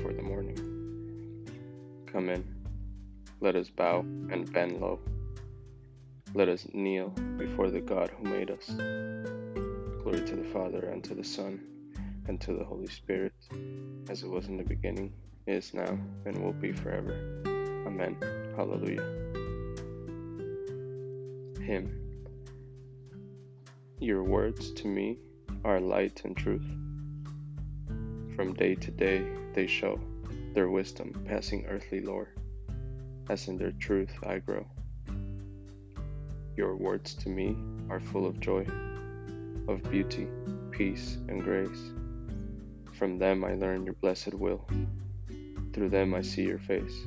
for 0.00 0.12
the 0.12 0.22
morning. 0.22 0.56
Come 2.06 2.28
in, 2.28 2.44
let 3.40 3.56
us 3.56 3.68
bow 3.70 4.00
and 4.00 4.50
bend 4.52 4.80
low. 4.80 5.00
Let 6.34 6.48
us 6.48 6.66
kneel 6.72 7.08
before 7.36 7.70
the 7.70 7.80
God 7.80 8.10
who 8.16 8.24
made 8.24 8.50
us. 8.50 8.66
Glory 10.02 10.24
to 10.26 10.36
the 10.36 10.48
Father, 10.52 10.88
and 10.88 11.04
to 11.04 11.14
the 11.14 11.24
Son, 11.24 11.60
and 12.26 12.40
to 12.40 12.54
the 12.54 12.64
Holy 12.64 12.86
Spirit, 12.86 13.34
as 14.08 14.22
it 14.22 14.30
was 14.30 14.46
in 14.46 14.56
the 14.56 14.64
beginning, 14.64 15.12
is 15.46 15.74
now, 15.74 15.98
and 16.24 16.42
will 16.42 16.52
be 16.52 16.72
forever. 16.72 17.42
Amen. 17.86 18.16
Hallelujah. 18.56 19.02
Hymn. 21.60 21.98
Your 23.98 24.24
words 24.24 24.72
to 24.72 24.88
me 24.88 25.18
are 25.64 25.80
light 25.80 26.22
and 26.24 26.36
truth. 26.36 26.66
From 28.36 28.54
day 28.54 28.74
to 28.76 28.90
day 28.90 29.26
they 29.52 29.66
show 29.66 30.00
their 30.54 30.70
wisdom 30.70 31.12
passing 31.28 31.66
earthly 31.66 32.00
lore, 32.00 32.30
as 33.28 33.46
in 33.46 33.58
their 33.58 33.72
truth 33.72 34.12
I 34.24 34.38
grow. 34.38 34.66
Your 36.56 36.74
words 36.76 37.14
to 37.16 37.28
me 37.28 37.56
are 37.90 38.00
full 38.00 38.26
of 38.26 38.40
joy, 38.40 38.66
of 39.68 39.82
beauty, 39.90 40.28
peace, 40.70 41.18
and 41.28 41.42
grace. 41.42 41.92
From 42.92 43.18
them 43.18 43.44
I 43.44 43.54
learn 43.54 43.84
your 43.84 43.94
blessed 43.94 44.32
will, 44.32 44.66
through 45.74 45.90
them 45.90 46.14
I 46.14 46.22
see 46.22 46.42
your 46.42 46.58
face. 46.58 47.02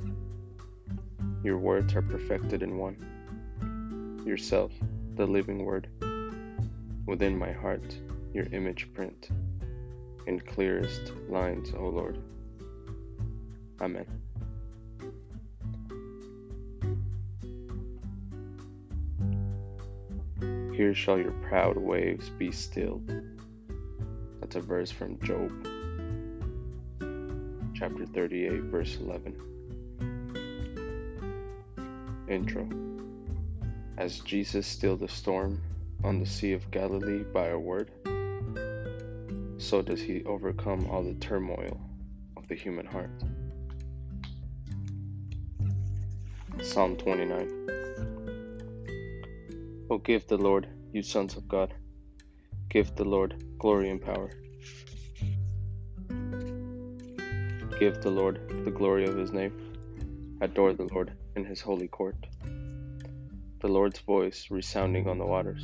Your 1.43 1.57
words 1.57 1.95
are 1.95 2.03
perfected 2.03 2.61
in 2.61 2.77
one, 2.77 4.23
yourself, 4.27 4.71
the 5.15 5.25
living 5.25 5.65
word. 5.65 5.89
Within 7.07 7.35
my 7.37 7.51
heart, 7.51 7.97
your 8.31 8.45
image 8.51 8.93
print 8.93 9.29
in 10.27 10.39
clearest 10.39 11.13
lines, 11.29 11.73
O 11.77 11.89
Lord. 11.89 12.19
Amen. 13.81 14.05
Here 20.75 20.93
shall 20.93 21.17
your 21.17 21.31
proud 21.31 21.77
waves 21.77 22.29
be 22.29 22.51
stilled. 22.51 23.09
That's 24.39 24.55
a 24.55 24.61
verse 24.61 24.91
from 24.91 25.19
Job, 25.21 25.51
chapter 27.73 28.05
38, 28.05 28.63
verse 28.63 28.97
11. 28.99 29.35
Intro 32.27 32.67
As 33.97 34.19
Jesus 34.19 34.67
stilled 34.67 34.99
the 34.99 35.07
storm 35.07 35.61
on 36.03 36.19
the 36.19 36.25
Sea 36.25 36.53
of 36.53 36.69
Galilee 36.71 37.23
by 37.23 37.47
a 37.47 37.57
word, 37.57 37.91
so 39.65 39.81
does 39.81 39.99
he 39.99 40.23
overcome 40.25 40.87
all 40.91 41.03
the 41.03 41.15
turmoil 41.15 41.81
of 42.37 42.47
the 42.47 42.53
human 42.53 42.85
heart. 42.85 43.09
Psalm 46.61 46.95
29 46.95 47.71
Oh, 49.89 49.97
give 49.97 50.27
the 50.27 50.37
Lord, 50.37 50.67
you 50.91 51.01
sons 51.01 51.35
of 51.35 51.47
God, 51.47 51.73
give 52.69 52.95
the 52.95 53.05
Lord 53.05 53.43
glory 53.57 53.89
and 53.89 53.99
power. 53.99 54.29
Give 57.79 57.99
the 58.01 58.11
Lord 58.11 58.65
the 58.65 58.71
glory 58.71 59.05
of 59.05 59.17
his 59.17 59.31
name. 59.31 60.37
Adore 60.41 60.73
the 60.73 60.87
Lord 60.93 61.13
in 61.35 61.43
his 61.43 61.59
holy 61.59 61.87
court. 61.87 62.27
The 63.61 63.67
Lord's 63.67 63.99
voice 63.99 64.51
resounding 64.51 65.07
on 65.07 65.17
the 65.17 65.25
waters, 65.25 65.63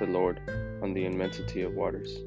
the 0.00 0.06
Lord 0.06 0.40
on 0.82 0.94
the 0.94 1.04
immensity 1.04 1.62
of 1.62 1.74
waters 1.74 2.18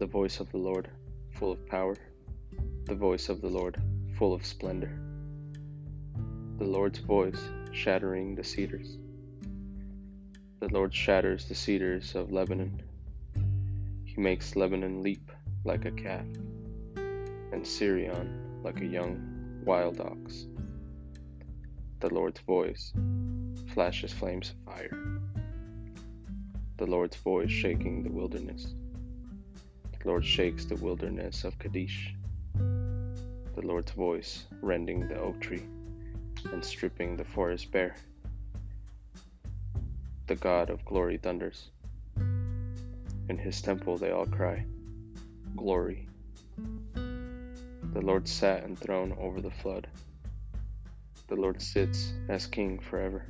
the 0.00 0.06
voice 0.06 0.40
of 0.40 0.50
the 0.50 0.56
Lord, 0.56 0.88
full 1.34 1.52
of 1.52 1.66
power, 1.66 1.94
the 2.86 2.94
voice 2.94 3.28
of 3.28 3.42
the 3.42 3.50
Lord, 3.50 3.76
full 4.16 4.32
of 4.32 4.46
splendor. 4.46 4.98
The 6.56 6.64
Lord's 6.64 7.00
voice 7.00 7.38
shattering 7.70 8.34
the 8.34 8.42
cedars. 8.42 8.96
The 10.60 10.68
Lord 10.68 10.94
shatters 10.94 11.44
the 11.44 11.54
cedars 11.54 12.14
of 12.14 12.32
Lebanon. 12.32 12.80
He 14.06 14.18
makes 14.18 14.56
Lebanon 14.56 15.02
leap 15.02 15.30
like 15.64 15.84
a 15.84 15.90
calf, 15.90 16.24
and 17.52 17.62
Sirion 17.62 18.62
like 18.62 18.80
a 18.80 18.86
young 18.86 19.60
wild 19.66 20.00
ox. 20.00 20.46
The 22.00 22.08
Lord's 22.08 22.40
voice 22.40 22.94
flashes 23.74 24.14
flames 24.14 24.48
of 24.48 24.72
fire. 24.72 25.20
The 26.78 26.86
Lord's 26.86 27.16
voice 27.16 27.50
shaking 27.50 28.02
the 28.02 28.10
wilderness. 28.10 28.74
The 30.00 30.08
Lord 30.08 30.24
shakes 30.24 30.64
the 30.64 30.76
wilderness 30.76 31.44
of 31.44 31.58
Kadesh. 31.58 32.14
The 32.54 33.62
Lord's 33.62 33.92
voice 33.92 34.46
rending 34.62 35.06
the 35.06 35.18
oak 35.20 35.38
tree 35.40 35.62
and 36.52 36.64
stripping 36.64 37.16
the 37.16 37.24
forest 37.24 37.70
bare. 37.70 37.94
The 40.26 40.36
God 40.36 40.70
of 40.70 40.86
glory 40.86 41.18
thunders. 41.18 41.68
In 42.16 43.36
his 43.36 43.60
temple 43.60 43.98
they 43.98 44.10
all 44.10 44.24
cry, 44.24 44.64
Glory. 45.54 46.08
The 46.94 48.00
Lord 48.00 48.26
sat 48.26 48.64
enthroned 48.64 49.12
over 49.20 49.42
the 49.42 49.50
flood. 49.50 49.86
The 51.28 51.36
Lord 51.36 51.60
sits 51.60 52.14
as 52.30 52.46
king 52.46 52.78
forever. 52.78 53.26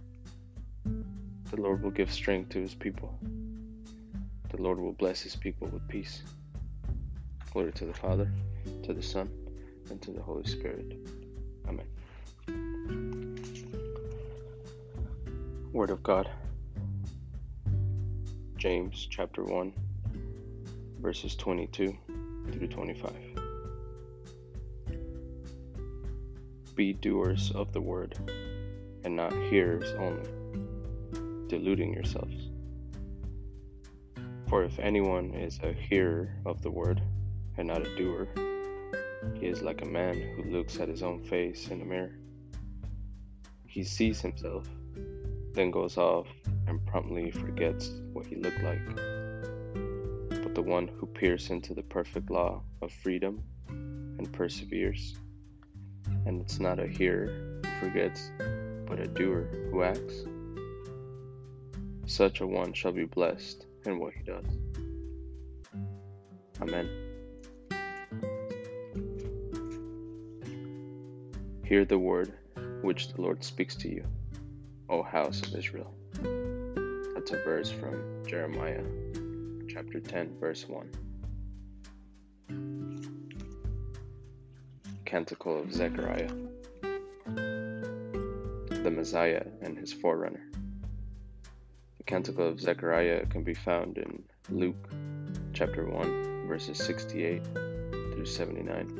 The 0.85 1.61
Lord 1.61 1.83
will 1.83 1.91
give 1.91 2.13
strength 2.13 2.51
to 2.51 2.61
his 2.61 2.77
people. 2.77 3.19
The 4.51 4.63
Lord 4.63 4.79
will 4.79 4.93
bless 4.93 5.21
his 5.21 5.35
people 5.35 5.67
with 5.67 5.89
peace. 5.89 6.23
Glory 7.51 7.73
to 7.73 7.85
the 7.85 7.93
Father, 7.93 8.31
to 8.85 8.95
the 8.95 9.03
Son, 9.03 9.29
and 9.91 10.01
to 10.01 10.13
the 10.13 10.23
Holy 10.23 10.45
Spirit. 10.45 10.97
Amen. 11.69 11.85
Word 15.73 15.91
of 15.91 16.01
God. 16.01 16.31
James 18.57 19.09
chapter 19.11 19.43
1, 19.43 19.73
verses 21.01 21.35
22 21.35 21.97
through 22.53 22.69
25. 22.69 23.13
Be 26.77 26.93
doers 26.93 27.51
of 27.57 27.73
the 27.73 27.81
word, 27.81 28.17
and 29.03 29.17
not 29.17 29.33
hearers 29.33 29.93
only, 29.99 30.29
deluding 31.49 31.93
yourselves. 31.93 32.51
For 34.49 34.63
if 34.63 34.79
anyone 34.79 35.35
is 35.35 35.59
a 35.65 35.73
hearer 35.73 36.37
of 36.47 36.63
the 36.63 36.71
word, 36.71 37.03
and 37.57 37.69
not 37.69 37.87
a 37.87 37.97
doer. 37.97 38.29
He 39.35 39.47
is 39.47 39.63
like 39.63 39.83
a 39.83 39.87
man 39.87 40.21
who 40.37 40.51
looks 40.51 40.79
at 40.81 40.89
his 40.89 41.03
own 41.03 41.23
face 41.23 41.69
in 41.69 41.83
a 41.83 41.85
mirror. 41.85 42.13
He 43.67 43.85
sees 43.85 44.21
himself, 44.21 44.67
then 45.53 45.71
goes 45.71 45.97
off 45.97 46.27
and 46.67 46.85
promptly 46.87 47.31
forgets 47.31 47.91
what 48.13 48.27
he 48.27 48.37
looked 48.37 48.63
like. 48.63 48.85
But 50.43 50.55
the 50.55 50.63
one 50.63 50.89
who 50.89 51.07
peers 51.07 51.51
into 51.51 51.75
the 51.75 51.83
perfect 51.83 52.31
law 52.31 52.63
of 52.83 52.93
freedom 52.93 53.43
and 53.69 54.33
perseveres, 54.33 55.17
and 56.27 56.41
it's 56.41 56.61
not 56.61 56.79
a 56.79 56.87
hearer 56.87 57.61
who 57.65 57.87
forgets, 57.87 58.31
but 58.87 59.01
a 59.01 59.07
doer 59.07 59.49
who 59.71 59.83
acts, 59.83 60.25
such 62.07 62.41
a 62.41 62.47
one 62.47 62.73
shall 62.73 62.93
be 62.93 63.05
blessed 63.05 63.67
in 63.87 63.99
what 63.99 64.13
he 64.15 64.23
does. 64.23 64.45
Amen. 66.61 67.10
Hear 71.71 71.85
the 71.85 72.01
word 72.01 72.33
which 72.83 73.13
the 73.13 73.23
Lord 73.23 73.45
speaks 73.45 73.77
to 73.77 73.89
you, 73.89 74.05
O 74.89 75.05
house 75.05 75.41
of 75.47 75.55
Israel. 75.55 75.95
That's 77.15 77.31
a 77.31 77.41
verse 77.45 77.71
from 77.71 78.25
Jeremiah 78.27 78.83
chapter 79.69 80.01
10, 80.01 80.41
verse 80.41 80.67
1. 80.67 80.91
Canticle 85.05 85.61
of 85.61 85.73
Zechariah, 85.73 86.33
the 87.27 88.91
Messiah 88.91 89.47
and 89.63 89.79
his 89.79 89.93
forerunner. 89.93 90.51
The 91.99 92.05
Canticle 92.05 92.49
of 92.49 92.61
Zechariah 92.61 93.27
can 93.27 93.45
be 93.45 93.55
found 93.55 93.97
in 93.97 94.25
Luke 94.49 94.91
chapter 95.53 95.87
1, 95.87 96.49
verses 96.49 96.79
68 96.79 97.45
through 97.55 98.27
79. 98.27 99.00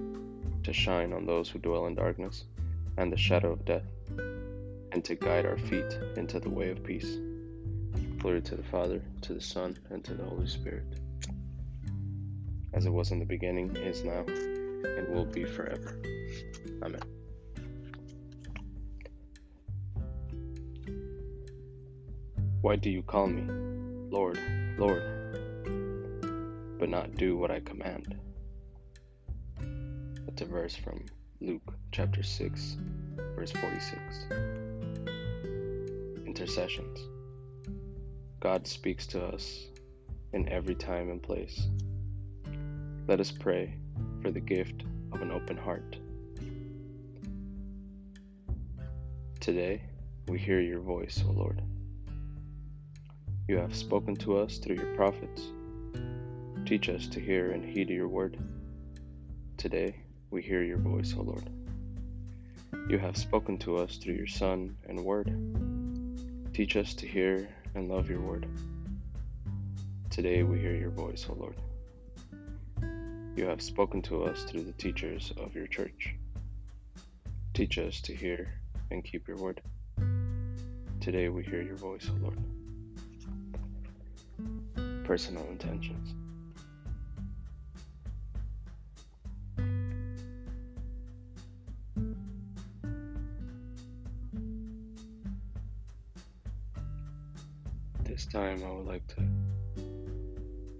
to 0.63 0.73
shine 0.73 1.13
on 1.13 1.25
those 1.25 1.49
who 1.49 1.59
dwell 1.59 1.87
in 1.87 1.95
darkness 1.95 2.45
and 2.97 3.11
the 3.11 3.17
shadow 3.17 3.51
of 3.51 3.65
death, 3.65 3.89
and 4.91 5.03
to 5.05 5.15
guide 5.15 5.45
our 5.45 5.57
feet 5.57 5.97
into 6.15 6.39
the 6.39 6.49
way 6.49 6.69
of 6.69 6.83
peace. 6.83 7.17
Glory 8.19 8.41
to 8.41 8.55
the 8.55 8.63
Father, 8.63 9.01
to 9.21 9.33
the 9.33 9.41
Son, 9.41 9.77
and 9.89 10.03
to 10.03 10.13
the 10.13 10.23
Holy 10.23 10.47
Spirit 10.47 10.85
as 12.73 12.85
it 12.85 12.89
was 12.89 13.11
in 13.11 13.19
the 13.19 13.25
beginning, 13.25 13.75
is 13.77 14.03
now, 14.03 14.23
and 14.27 15.07
will 15.09 15.25
be 15.25 15.43
forever. 15.43 15.99
Amen. 16.83 17.01
Why 22.61 22.75
do 22.75 22.89
you 22.89 23.01
call 23.01 23.27
me, 23.27 23.43
Lord, 24.09 24.39
Lord, 24.77 25.03
but 26.79 26.89
not 26.89 27.15
do 27.15 27.37
what 27.37 27.51
I 27.51 27.59
command? 27.59 28.17
A 30.41 30.45
verse 30.45 30.75
from 30.75 31.05
Luke 31.39 31.75
chapter 31.91 32.23
6, 32.23 32.77
verse 33.35 33.51
46. 33.51 34.25
Intercessions. 36.25 36.99
God 38.39 38.65
speaks 38.65 39.05
to 39.07 39.23
us 39.23 39.67
in 40.33 40.49
every 40.49 40.73
time 40.73 41.11
and 41.11 41.21
place. 41.21 41.67
Let 43.07 43.19
us 43.19 43.31
pray 43.31 43.75
for 44.23 44.31
the 44.31 44.39
gift 44.39 44.83
of 45.11 45.21
an 45.21 45.29
open 45.29 45.57
heart. 45.57 45.97
Today, 49.39 49.83
we 50.27 50.39
hear 50.39 50.59
your 50.59 50.79
voice, 50.79 51.23
O 51.27 51.31
Lord. 51.31 51.61
You 53.47 53.57
have 53.57 53.75
spoken 53.75 54.15
to 54.17 54.37
us 54.39 54.57
through 54.57 54.77
your 54.77 54.95
prophets. 54.95 55.43
Teach 56.65 56.89
us 56.89 57.05
to 57.09 57.19
hear 57.19 57.51
and 57.51 57.63
heed 57.63 57.91
your 57.91 58.07
word. 58.07 58.39
Today, 59.57 59.97
we 60.31 60.41
hear 60.41 60.63
your 60.63 60.77
voice, 60.77 61.13
O 61.17 61.21
Lord. 61.21 61.49
You 62.89 62.97
have 62.97 63.17
spoken 63.17 63.57
to 63.59 63.75
us 63.75 63.97
through 63.97 64.13
your 64.13 64.27
Son 64.27 64.77
and 64.87 65.03
word. 65.03 65.29
Teach 66.53 66.77
us 66.77 66.93
to 66.95 67.07
hear 67.07 67.49
and 67.75 67.89
love 67.89 68.09
your 68.09 68.21
word. 68.21 68.47
Today, 70.09 70.43
we 70.43 70.59
hear 70.59 70.75
your 70.75 70.89
voice, 70.89 71.27
O 71.29 71.33
Lord. 71.33 71.55
You 73.35 73.45
have 73.45 73.61
spoken 73.61 74.01
to 74.03 74.23
us 74.23 74.43
through 74.43 74.63
the 74.63 74.71
teachers 74.73 75.33
of 75.37 75.53
your 75.53 75.67
church. 75.67 76.15
Teach 77.53 77.77
us 77.77 77.99
to 78.01 78.15
hear 78.15 78.53
and 78.89 79.03
keep 79.03 79.27
your 79.27 79.37
word. 79.37 79.61
Today 81.01 81.27
we 81.27 81.43
hear 81.43 81.61
your 81.61 81.75
voice, 81.75 82.09
O 82.09 82.13
Lord. 82.21 82.39
Personal 85.05 85.45
intentions. 85.49 86.13
This 98.11 98.25
time 98.25 98.61
I 98.65 98.69
would 98.69 98.87
like 98.87 99.07
to 99.15 99.21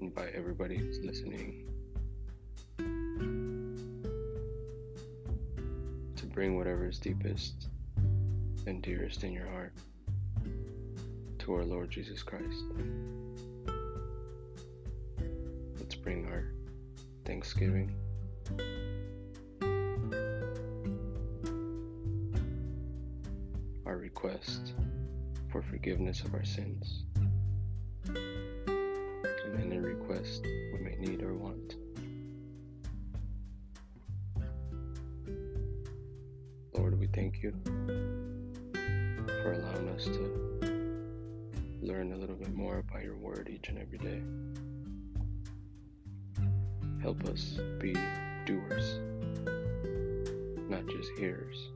invite 0.01 0.33
everybody 0.35 0.75
who's 0.75 0.99
listening 0.99 1.65
to 6.17 6.25
bring 6.25 6.57
whatever 6.57 6.85
is 6.89 6.99
deepest 6.99 7.69
and 8.67 8.81
dearest 8.81 9.23
in 9.23 9.31
your 9.31 9.47
heart 9.47 9.71
to 11.39 11.53
our 11.53 11.63
Lord 11.63 11.89
Jesus 11.89 12.21
Christ. 12.21 12.65
Let's 15.79 15.95
bring 15.95 16.25
our 16.25 16.51
thanksgiving. 17.23 17.95
Our 23.85 23.95
request 23.95 24.73
for 25.47 25.61
forgiveness 25.61 26.19
of 26.25 26.33
our 26.33 26.43
sins, 26.43 27.05
request 30.01 30.43
we 30.73 30.79
may 30.79 30.95
need 30.95 31.21
or 31.21 31.33
want. 31.33 31.75
Lord, 36.73 36.99
we 36.99 37.07
thank 37.07 37.43
you 37.43 37.53
for 38.73 39.53
allowing 39.53 39.89
us 39.89 40.05
to 40.05 40.91
learn 41.81 42.13
a 42.13 42.17
little 42.17 42.35
bit 42.35 42.53
more 42.55 42.79
about 42.79 43.03
your 43.03 43.15
word 43.15 43.49
each 43.51 43.69
and 43.69 43.77
every 43.77 43.97
day. 43.97 44.21
Help 47.01 47.23
us 47.25 47.59
be 47.79 47.93
doers, 48.45 48.99
not 50.69 50.85
just 50.87 51.09
hearers. 51.17 51.69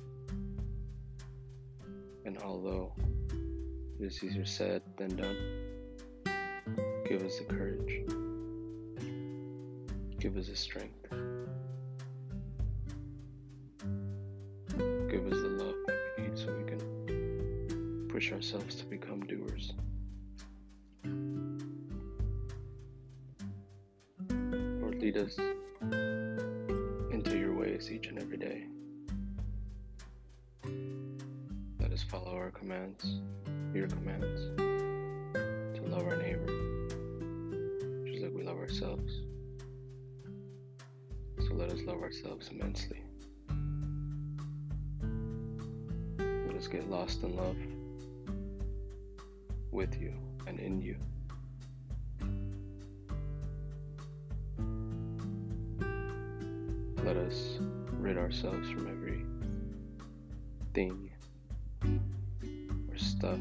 And 2.26 2.38
although 2.40 2.94
it 4.00 4.06
is 4.06 4.24
easier 4.24 4.46
said 4.46 4.82
than 4.98 5.16
done, 5.16 5.65
give 7.08 7.22
us 7.22 7.38
the 7.38 7.46
courage, 7.46 8.02
give 10.20 10.36
us 10.38 10.48
the 10.48 10.56
strength. 10.56 11.08
Give 15.10 15.26
us 15.28 15.40
the 15.42 15.50
love 15.50 15.76
we 16.18 16.24
need 16.24 16.38
so 16.38 16.54
we 16.58 16.64
can 16.64 18.08
push 18.10 18.32
ourselves 18.32 18.76
to 18.76 18.86
become 18.86 19.22
doers. 19.28 19.74
Lord, 24.82 24.96
lead 25.00 25.18
us 25.18 25.38
into 27.12 27.38
your 27.38 27.54
ways 27.54 27.92
each 27.92 28.08
and 28.08 28.18
every 28.20 28.38
day. 28.38 28.66
Let 31.80 31.92
us 31.92 32.04
follow 32.04 32.36
our 32.36 32.52
commands, 32.52 33.20
your 33.74 33.88
commands, 33.88 34.58
to 34.58 35.82
love 35.88 36.04
our 36.08 36.18
neighbor, 36.18 36.85
ourselves. 38.66 39.22
So 41.38 41.54
let 41.54 41.70
us 41.70 41.82
love 41.86 42.02
ourselves 42.02 42.50
immensely. 42.50 43.00
Let 46.18 46.56
us 46.56 46.66
get 46.66 46.90
lost 46.90 47.22
in 47.22 47.36
love 47.36 47.58
with 49.70 50.02
you 50.02 50.14
and 50.48 50.60
in 50.60 50.82
you. 50.82 50.98
Let 57.04 57.18
us 57.18 57.60
rid 58.00 58.18
ourselves 58.18 58.68
from 58.72 58.88
every 58.88 59.26
thing 60.74 61.12
or 62.90 62.98
stuff 62.98 63.38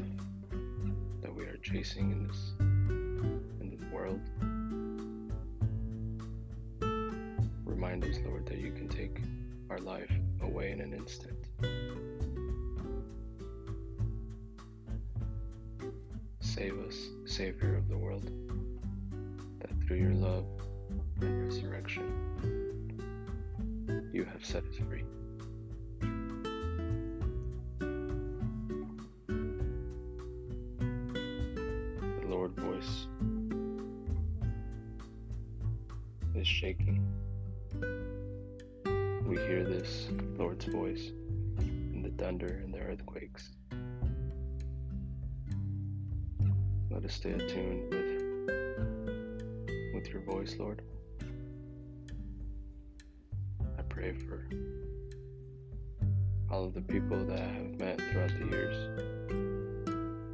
that 1.23 1.33
we 1.33 1.45
are 1.45 1.57
chasing 1.63 2.11
in 2.11 2.27
this 2.27 2.53
in 2.59 3.75
this 3.75 3.91
world. 3.91 4.19
Our 9.69 9.79
life 9.79 10.11
away 10.41 10.71
in 10.71 10.81
an 10.81 10.93
instant. 10.93 11.37
Save 16.39 16.79
us, 16.79 16.95
Savior 17.25 17.75
of 17.75 17.89
the 17.89 17.97
world, 17.97 18.29
that 19.59 19.71
through 19.85 19.97
your 19.97 20.13
love 20.13 20.45
and 21.19 21.43
resurrection, 21.43 22.03
you 24.13 24.23
have 24.23 24.45
set 24.45 24.63
us 24.63 24.75
free. 24.87 25.03
The 32.21 32.27
Lord 32.27 32.51
voice 32.55 33.07
is 36.35 36.47
shaking. 36.47 37.03
We 39.27 39.37
hear 39.37 39.63
this 39.63 40.07
Lord's 40.37 40.65
voice 40.65 41.09
in 41.57 42.03
the 42.03 42.23
thunder 42.23 42.61
and 42.63 42.71
the 42.71 42.79
earthquakes. 42.79 43.49
Let 46.91 47.03
us 47.03 47.13
stay 47.13 47.31
attuned 47.31 47.91
with 47.91 48.15
with 49.95 50.07
your 50.09 50.21
voice, 50.21 50.55
Lord. 50.59 50.83
I 53.79 53.81
pray 53.89 54.13
for 54.13 54.47
all 56.51 56.65
of 56.65 56.75
the 56.75 56.81
people 56.81 57.25
that 57.25 57.39
I 57.39 57.47
have 57.47 57.79
met 57.79 57.99
throughout 57.99 58.29
the 58.39 58.45
years, 58.45 58.77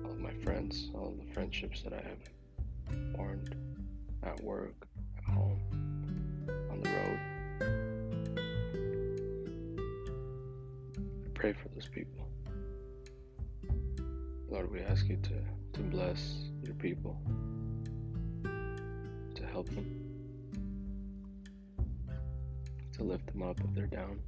all 0.04 0.12
of 0.12 0.20
my 0.20 0.34
friends, 0.44 0.92
all 0.94 1.08
of 1.08 1.18
the 1.26 1.34
friendships 1.34 1.82
that 1.84 1.94
I 1.94 2.02
have 2.02 3.16
formed 3.16 3.56
at 4.24 4.44
work, 4.44 4.86
at 5.18 5.24
home, 5.34 5.62
on 6.70 6.82
the 6.82 6.90
road. 6.90 7.21
Pray 11.42 11.54
for 11.54 11.70
those 11.70 11.88
people. 11.88 12.28
Lord, 14.48 14.72
we 14.72 14.80
ask 14.82 15.08
you 15.08 15.18
to, 15.24 15.34
to 15.74 15.80
bless 15.80 16.52
your 16.62 16.76
people, 16.76 17.20
to 19.34 19.46
help 19.48 19.68
them, 19.70 19.88
to 22.94 23.04
lift 23.04 23.26
them 23.26 23.42
up 23.42 23.60
if 23.60 23.74
they're 23.74 23.88
down, 23.88 24.20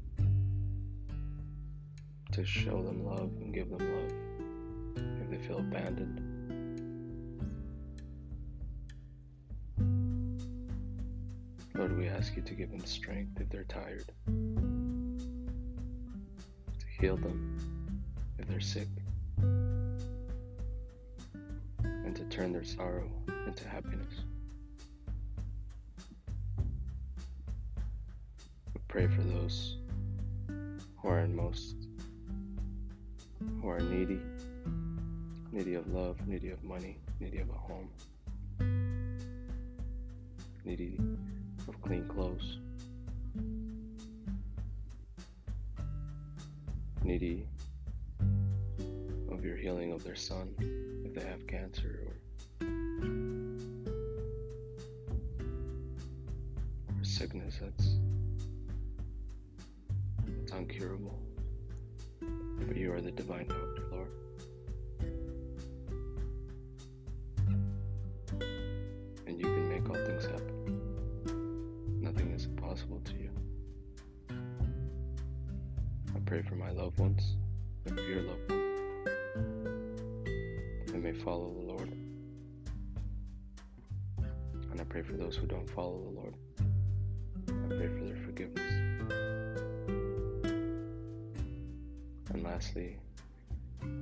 to 2.31 2.43
show 2.43 2.81
them 2.81 3.05
love 3.05 3.29
and 3.41 3.53
give 3.53 3.69
them 3.69 3.77
love 3.77 5.05
if 5.21 5.29
they 5.29 5.47
feel 5.47 5.59
abandoned. 5.59 6.19
Lord, 11.75 11.95
we 11.95 12.07
ask 12.07 12.35
you 12.35 12.41
to 12.41 12.53
give 12.55 12.71
them 12.71 12.83
strength 12.85 13.39
if 13.39 13.49
they're 13.49 13.65
tired, 13.65 14.05
heal 17.03 17.17
them 17.17 17.59
if 18.39 18.47
they're 18.47 18.61
sick, 18.61 18.87
and 21.83 22.15
to 22.15 22.23
turn 22.29 22.53
their 22.53 22.63
sorrow 22.63 23.11
into 23.45 23.67
happiness. 23.67 24.21
We 28.73 28.79
pray 28.87 29.07
for 29.07 29.21
those 29.21 29.79
who 30.47 31.09
are 31.09 31.19
in 31.19 31.35
most, 31.35 31.75
who 33.61 33.67
are 33.67 33.81
needy, 33.81 34.21
needy 35.51 35.73
of 35.73 35.85
love, 35.93 36.25
needy 36.25 36.51
of 36.51 36.63
money, 36.63 36.99
needy 37.19 37.39
of 37.39 37.49
a 37.49 37.51
home, 37.51 37.89
needy 40.63 40.97
of 41.67 41.81
clean 41.81 42.07
clothes, 42.07 42.59
needy 47.03 47.45
of 49.31 49.43
your 49.43 49.57
healing 49.57 49.91
of 49.91 50.03
their 50.03 50.15
son 50.15 50.53
if 51.05 51.13
they 51.13 51.25
have 51.25 51.45
cancer 51.47 51.99
or, 52.07 52.13
sickness 57.03 57.59
that's 57.61 57.97
that's 60.25 60.51
uncurable. 60.51 61.17
But 62.67 62.77
you 62.77 62.93
are 62.93 63.01
the 63.01 63.11
divine 63.11 63.47
doctor, 63.47 63.87
Lord. 63.91 64.07
And 69.27 69.39
you 69.39 69.45
can 69.45 69.69
make 69.69 69.89
all 69.89 69.95
things 69.95 70.25
happen. 70.25 72.01
Nothing 72.01 72.31
is 72.31 72.45
impossible 72.45 73.01
to 73.05 73.13
you. 73.13 73.29
I 76.33 76.37
pray 76.37 76.49
for 76.49 76.55
my 76.55 76.71
loved 76.71 76.97
ones 76.97 77.35
and 77.85 77.95
for 77.95 78.05
your 78.05 78.23
loved 78.23 78.49
ones. 78.49 79.51
They 80.87 80.97
may 80.97 81.13
follow 81.13 81.53
the 81.53 81.59
Lord. 81.59 81.91
And 84.71 84.81
I 84.81 84.83
pray 84.85 85.03
for 85.03 85.13
those 85.13 85.35
who 85.35 85.45
don't 85.45 85.69
follow 85.69 86.01
the 86.01 86.09
Lord. 86.09 86.33
I 87.49 87.67
pray 87.67 87.87
for 87.87 88.03
their 88.05 88.17
forgiveness. 88.25 88.73
And 92.33 92.41
lastly, 92.41 92.97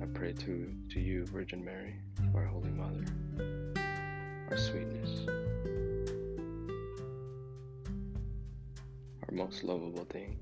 I 0.00 0.06
pray 0.14 0.32
to, 0.32 0.74
to 0.88 1.00
you, 1.00 1.26
Virgin 1.26 1.62
Mary, 1.62 1.96
our 2.34 2.46
Holy 2.46 2.70
Mother, 2.70 3.04
our 4.50 4.56
sweetness, 4.56 5.26
our 9.28 9.34
most 9.34 9.64
lovable 9.64 10.06
thing. 10.06 10.38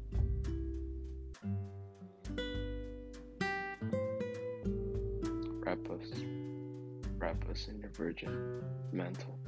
Wrap 5.70 5.90
us, 5.90 6.08
wrap 7.18 7.48
us 7.48 7.68
in 7.68 7.78
your 7.78 7.90
virgin 7.90 8.60
mantle 8.90 9.38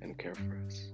and 0.00 0.16
care 0.16 0.36
for 0.36 0.56
us. 0.64 0.86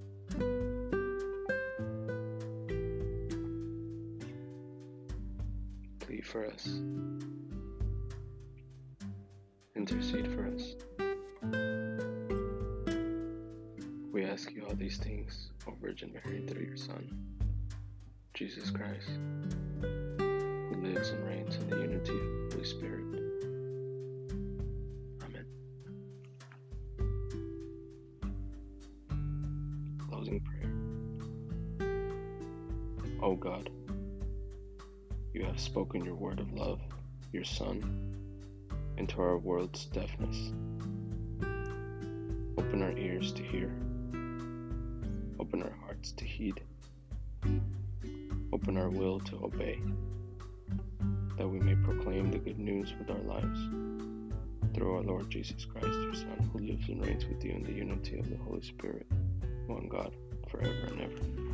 Plead 6.01 6.25
for 6.25 6.47
us. 6.47 6.67
Intercede 9.75 10.29
for 10.29 10.47
us. 10.47 10.77
We 14.13 14.25
ask 14.25 14.51
you 14.55 14.65
all 14.65 14.75
these 14.77 14.97
things, 14.97 15.51
O 15.69 15.75
Virgin 15.79 16.15
Mary, 16.15 16.41
through 16.47 16.65
your 16.65 16.79
Son, 16.79 17.07
Jesus 18.33 18.71
Christ, 18.71 19.11
who 19.83 20.75
lives 20.81 21.11
and 21.11 21.29
reigns 21.29 21.57
in 21.57 21.69
the 21.69 21.77
unity 21.77 22.13
of 22.13 22.49
the 22.49 22.57
Holy 22.57 22.65
Spirit. 22.65 23.26
God, 33.47 33.71
you 35.33 35.45
have 35.45 35.61
spoken 35.61 36.05
your 36.05 36.17
word 36.17 36.41
of 36.41 36.53
love, 36.53 36.81
your 37.31 37.45
Son, 37.45 37.79
into 38.97 39.21
our 39.21 39.39
world's 39.39 39.85
deafness. 39.85 40.51
Open 42.59 42.83
our 42.83 42.91
ears 42.99 43.31
to 43.35 43.45
hear. 43.45 43.71
Open 45.39 45.63
our 45.63 45.77
hearts 45.85 46.11
to 46.11 46.25
heed. 46.25 46.61
Open 48.53 48.77
our 48.77 48.91
will 48.91 49.21
to 49.21 49.37
obey, 49.45 49.79
that 51.39 51.47
we 51.47 51.61
may 51.61 51.77
proclaim 51.77 52.33
the 52.33 52.39
good 52.39 52.59
news 52.59 52.95
with 52.99 53.11
our 53.11 53.23
lives. 53.23 53.61
Through 54.75 54.97
our 54.97 55.03
Lord 55.03 55.31
Jesus 55.31 55.65
Christ, 55.65 55.87
your 55.87 56.15
Son, 56.15 56.51
who 56.53 56.59
lives 56.59 56.89
and 56.89 57.07
reigns 57.07 57.25
with 57.27 57.45
you 57.45 57.53
in 57.53 57.63
the 57.63 57.75
unity 57.75 58.19
of 58.19 58.29
the 58.29 58.39
Holy 58.39 58.63
Spirit, 58.63 59.07
one 59.69 59.87
God, 59.87 60.17
forever 60.49 60.89
and 60.89 61.01
ever. 61.01 61.46